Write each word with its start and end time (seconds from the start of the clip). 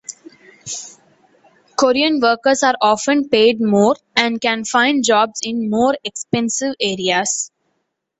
Korean 1.77 2.19
workers 2.21 2.63
are 2.63 2.73
often 2.81 3.29
paid 3.29 3.61
more 3.61 3.95
and 4.15 4.41
can 4.41 4.65
find 4.65 5.03
jobs 5.05 5.41
in 5.43 5.69
more 5.69 5.95
expensive 6.03 6.73
areas. 6.79 7.51